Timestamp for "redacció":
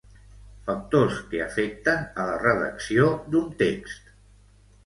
2.47-3.07